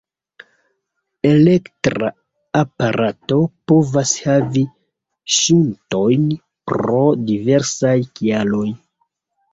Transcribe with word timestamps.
Elektra 1.31 2.07
aparato 2.61 3.37
povas 3.71 4.15
havi 4.29 4.63
ŝuntojn 5.37 6.27
pro 6.73 7.03
diversaj 7.29 7.97
kialoj. 8.19 8.69